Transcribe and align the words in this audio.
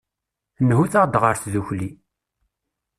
Nhut-aɣ-d 0.67 1.15
ɣer 1.21 1.35
tdukli. 1.37 1.89